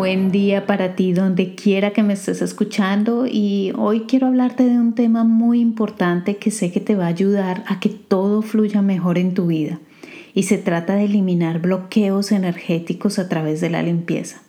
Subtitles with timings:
[0.00, 4.78] Buen día para ti donde quiera que me estés escuchando y hoy quiero hablarte de
[4.78, 8.80] un tema muy importante que sé que te va a ayudar a que todo fluya
[8.80, 9.78] mejor en tu vida
[10.32, 14.40] y se trata de eliminar bloqueos energéticos a través de la limpieza.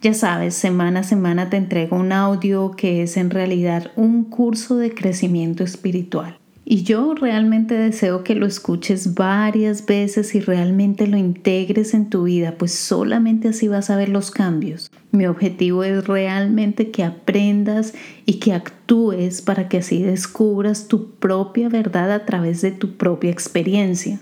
[0.00, 4.78] Ya sabes, semana a semana te entrego un audio que es en realidad un curso
[4.78, 6.38] de crecimiento espiritual.
[6.68, 12.24] Y yo realmente deseo que lo escuches varias veces y realmente lo integres en tu
[12.24, 14.90] vida, pues solamente así vas a ver los cambios.
[15.12, 17.94] Mi objetivo es realmente que aprendas
[18.24, 23.30] y que actúes para que así descubras tu propia verdad a través de tu propia
[23.30, 24.18] experiencia.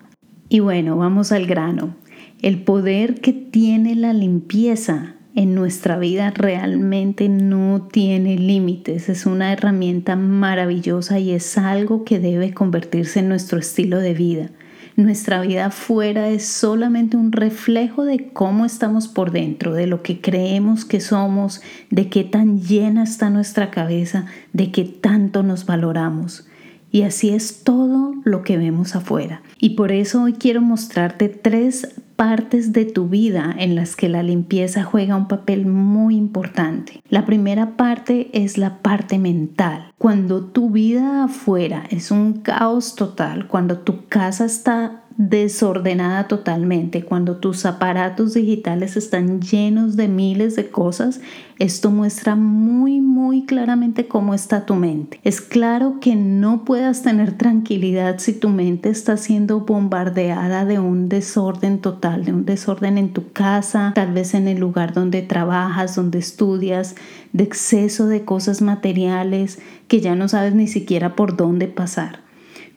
[0.50, 1.94] Y bueno, vamos al grano.
[2.42, 9.09] El poder que tiene la limpieza en nuestra vida realmente no tiene límites.
[9.09, 14.49] Es una herramienta maravillosa y es algo que debe convertirse en nuestro estilo de vida.
[14.97, 20.19] Nuestra vida afuera es solamente un reflejo de cómo estamos por dentro, de lo que
[20.19, 26.45] creemos que somos, de qué tan llena está nuestra cabeza, de qué tanto nos valoramos.
[26.91, 29.41] Y así es todo lo que vemos afuera.
[29.59, 34.22] Y por eso hoy quiero mostrarte tres partes de tu vida en las que la
[34.22, 37.01] limpieza juega un papel muy importante.
[37.09, 39.91] La primera parte es la parte mental.
[39.97, 47.38] Cuando tu vida afuera es un caos total, cuando tu casa está desordenada totalmente, cuando
[47.38, 51.22] tus aparatos digitales están llenos de miles de cosas,
[51.59, 55.19] esto muestra muy, muy claramente cómo está tu mente.
[55.23, 61.07] Es claro que no puedas tener tranquilidad si tu mente está siendo bombardeada de un
[61.07, 65.95] desorden total, de un desorden en tu casa, tal vez en el lugar donde trabajas,
[65.95, 66.95] donde estudias,
[67.33, 72.31] de exceso de cosas materiales que ya no sabes ni siquiera por dónde pasar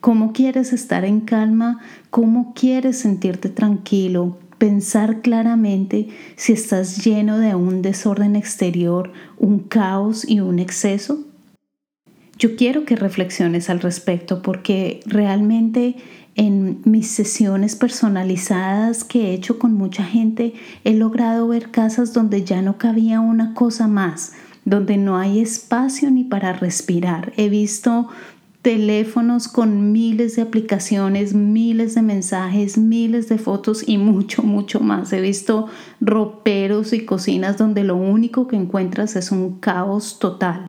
[0.05, 1.79] cómo quieres estar en calma,
[2.11, 10.23] cómo quieres sentirte tranquilo, pensar claramente si estás lleno de un desorden exterior, un caos
[10.29, 11.23] y un exceso.
[12.37, 15.95] Yo quiero que reflexiones al respecto porque realmente
[16.35, 22.43] en mis sesiones personalizadas que he hecho con mucha gente he logrado ver casas donde
[22.43, 24.33] ya no cabía una cosa más,
[24.65, 27.33] donde no hay espacio ni para respirar.
[27.37, 28.09] He visto
[28.65, 35.13] teléfonos con miles de aplicaciones, miles de mensajes, miles de fotos y mucho, mucho más.
[35.13, 35.67] He visto
[36.01, 40.65] roperos y cocinas donde lo único que encuentras es un caos total.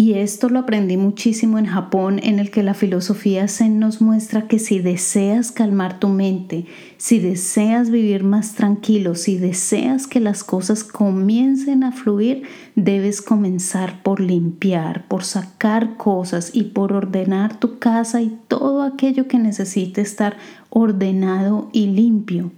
[0.00, 4.48] Y esto lo aprendí muchísimo en Japón, en el que la filosofía Zen nos muestra
[4.48, 6.64] que si deseas calmar tu mente,
[6.96, 12.44] si deseas vivir más tranquilo, si deseas que las cosas comiencen a fluir,
[12.76, 19.28] debes comenzar por limpiar, por sacar cosas y por ordenar tu casa y todo aquello
[19.28, 20.38] que necesite estar
[20.70, 22.52] ordenado y limpio.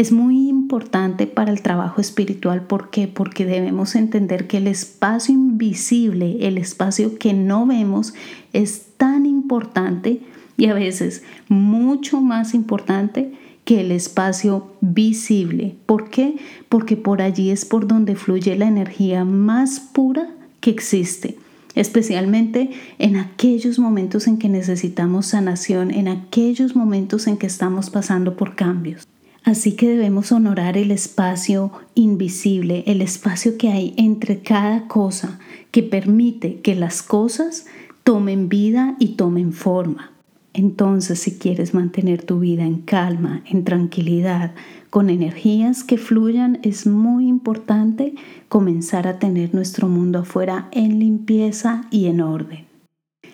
[0.00, 2.62] Es muy importante para el trabajo espiritual.
[2.62, 3.06] ¿Por qué?
[3.06, 8.14] Porque debemos entender que el espacio invisible, el espacio que no vemos,
[8.54, 10.22] es tan importante
[10.56, 13.34] y a veces mucho más importante
[13.66, 15.76] que el espacio visible.
[15.84, 16.36] ¿Por qué?
[16.70, 20.30] Porque por allí es por donde fluye la energía más pura
[20.60, 21.36] que existe
[21.74, 28.36] especialmente en aquellos momentos en que necesitamos sanación, en aquellos momentos en que estamos pasando
[28.36, 29.06] por cambios.
[29.44, 35.38] Así que debemos honorar el espacio invisible, el espacio que hay entre cada cosa
[35.70, 37.66] que permite que las cosas
[38.04, 40.12] tomen vida y tomen forma.
[40.52, 44.52] Entonces, si quieres mantener tu vida en calma, en tranquilidad,
[44.90, 48.14] con energías que fluyan, es muy importante
[48.48, 52.66] comenzar a tener nuestro mundo afuera en limpieza y en orden.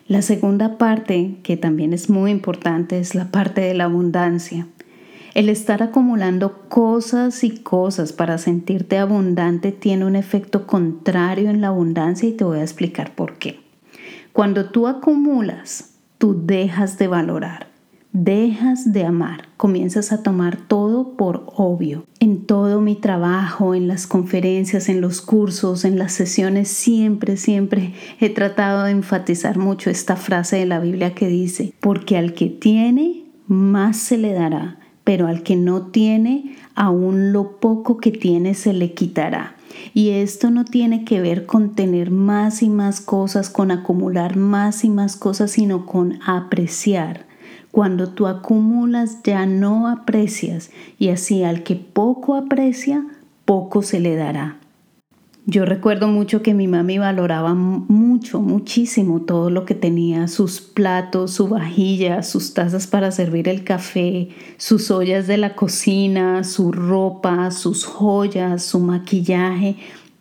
[0.09, 4.69] La segunda parte, que también es muy importante, es la parte de la abundancia.
[5.37, 11.69] El estar acumulando cosas y cosas para sentirte abundante tiene un efecto contrario en la
[11.69, 13.61] abundancia y te voy a explicar por qué.
[14.33, 17.67] Cuando tú acumulas tú dejas de valorar,
[18.15, 22.07] dejas de amar, comienzas a tomar todo por obvio.
[22.19, 27.93] En todo mi trabajo, en las conferencias, en los cursos, en las sesiones, siempre, siempre
[28.21, 32.47] he tratado de enfatizar mucho esta frase de la Biblia que dice, porque al que
[32.47, 38.55] tiene, más se le dará, pero al que no tiene, aún lo poco que tiene
[38.55, 39.55] se le quitará.
[39.95, 44.83] Y esto no tiene que ver con tener más y más cosas, con acumular más
[44.83, 47.25] y más cosas, sino con apreciar.
[47.71, 53.07] Cuando tú acumulas ya no aprecias y así al que poco aprecia,
[53.45, 54.57] poco se le dará.
[55.49, 61.35] Yo recuerdo mucho que mi mami valoraba mucho, muchísimo todo lo que tenía, sus platos,
[61.35, 67.53] su vajilla, sus tazas para servir el café, sus ollas de la cocina, su ropa,
[67.53, 69.77] sus joyas, su maquillaje,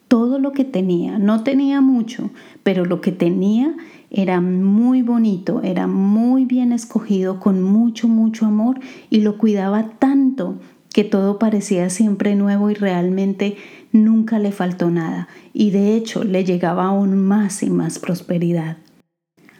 [0.07, 1.17] todo lo que tenía.
[1.17, 2.29] No tenía mucho,
[2.61, 3.75] pero lo que tenía
[4.11, 8.79] era muy bonito, era muy bien escogido, con mucho, mucho amor
[9.09, 10.59] y lo cuidaba tanto
[10.95, 13.57] que todo parecía siempre nuevo y realmente
[13.95, 18.77] nunca le faltó nada y de hecho le llegaba aún más y más prosperidad.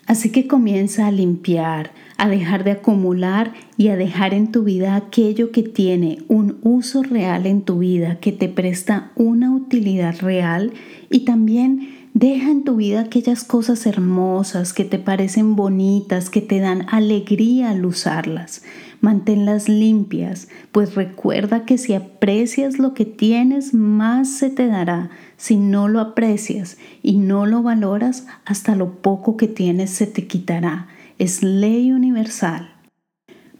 [0.07, 4.95] Así que comienza a limpiar, a dejar de acumular y a dejar en tu vida
[4.95, 10.73] aquello que tiene un uso real en tu vida, que te presta una utilidad real
[11.09, 16.61] y también Deja en tu vida aquellas cosas hermosas que te parecen bonitas, que te
[16.61, 18.63] dan alegría al usarlas.
[19.01, 25.09] Manténlas limpias, pues recuerda que si aprecias lo que tienes, más se te dará.
[25.35, 30.25] Si no lo aprecias y no lo valoras, hasta lo poco que tienes se te
[30.25, 30.87] quitará.
[31.19, 32.74] Es ley universal.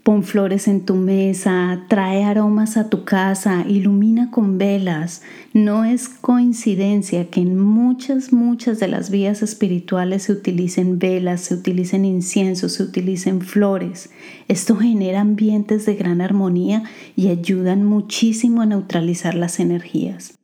[0.06, 5.24] Pon flores en tu mesa, trae aromas a tu casa, ilumina con velas.
[5.52, 11.56] No es coincidencia que en muchas, muchas de las vías espirituales se utilicen velas, se
[11.56, 14.12] utilicen inciensos, se utilicen flores.
[14.48, 16.84] Esto genera ambientes de gran armonía
[17.16, 20.38] y ayudan muchísimo a neutralizar las energías.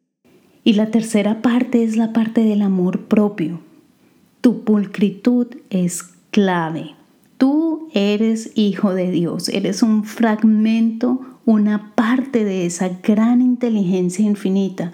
[0.64, 3.60] Y la tercera parte es la parte del amor propio.
[4.42, 6.96] Tu pulcritud es clave.
[7.42, 14.94] Tú eres hijo de Dios, eres un fragmento, una parte de esa gran inteligencia infinita.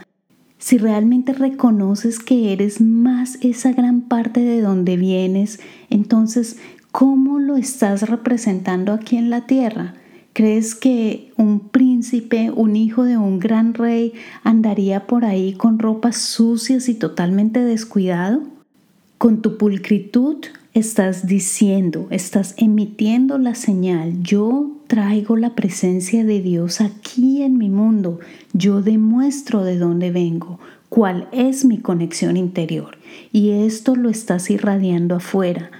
[0.57, 5.59] Si realmente reconoces que eres más esa gran parte de donde vienes,
[5.89, 6.55] entonces,
[6.93, 9.95] ¿cómo lo estás representando aquí en la tierra?
[10.31, 14.13] ¿Crees que un príncipe, un hijo de un gran rey,
[14.45, 18.43] andaría por ahí con ropas sucias y totalmente descuidado?
[19.17, 20.37] Con tu pulcritud
[20.77, 27.71] estás diciendo, estás emitiendo la señal, yo traigo la presencia de Dios aquí en mi
[27.71, 28.19] mundo,
[28.53, 32.99] yo demuestro de dónde vengo, cuál es mi conexión interior
[33.33, 35.71] y esto lo estás irradiando afuera.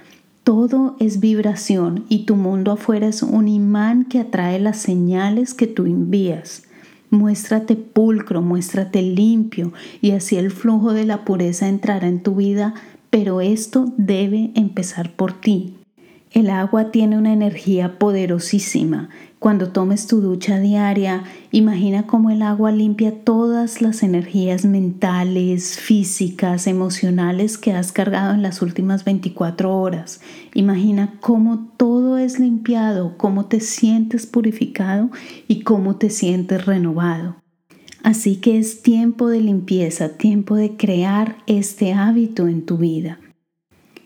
[0.42, 5.68] Todo es vibración y tu mundo afuera es un imán que atrae las señales que
[5.68, 6.64] tú envías.
[7.10, 12.74] Muéstrate pulcro, muéstrate limpio y así el flujo de la pureza entrará en tu vida
[13.10, 15.74] pero esto debe empezar por ti.
[16.30, 19.08] El agua tiene una energía poderosísima.
[19.38, 21.22] Cuando tomes tu ducha diaria,
[21.52, 28.42] imagina cómo el agua limpia todas las energías mentales, físicas, emocionales que has cargado en
[28.42, 30.20] las últimas 24 horas.
[30.54, 35.10] Imagina cómo todo es limpiado, cómo te sientes purificado
[35.46, 37.36] y cómo te sientes renovado.
[38.02, 43.18] Así que es tiempo de limpieza, tiempo de crear este hábito en tu vida.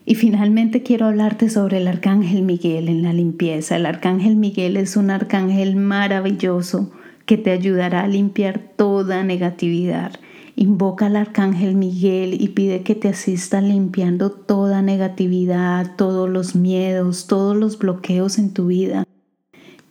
[0.04, 3.76] Y finalmente quiero hablarte sobre el arcángel Miguel en la limpieza.
[3.76, 6.90] El arcángel Miguel es un arcángel maravilloso
[7.26, 10.12] que te ayudará a limpiar toda negatividad.
[10.56, 17.26] Invoca al arcángel Miguel y pide que te asista limpiando toda negatividad, todos los miedos,
[17.26, 19.06] todos los bloqueos en tu vida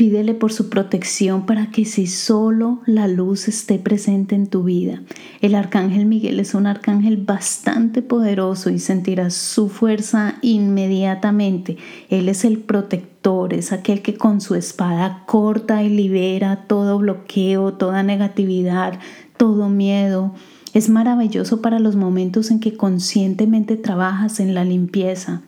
[0.02, 5.04] Pídele por su protección para que si solo la luz esté presente en tu vida.
[5.42, 11.78] El arcángel Miguel es un arcángel bastante poderoso y sentirás su fuerza inmediatamente.
[12.10, 17.74] Él es el protector, es aquel que con su espada corta y libera todo bloqueo,
[17.74, 18.98] toda negatividad,
[19.38, 20.34] todo miedo.
[20.74, 25.44] Es maravilloso para los momentos en que conscientemente trabajas en la limpieza.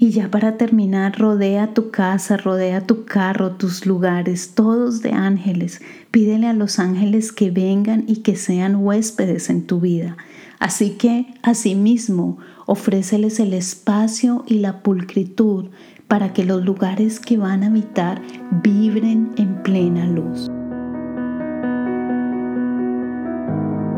[0.00, 5.82] Y ya para terminar, rodea tu casa, rodea tu carro, tus lugares, todos de ángeles.
[6.12, 10.16] Pídele a los ángeles que vengan y que sean huéspedes en tu vida.
[10.60, 15.70] Así que, asimismo, ofréceles el espacio y la pulcritud
[16.06, 18.22] para que los lugares que van a habitar
[18.62, 20.48] vibren en plena luz.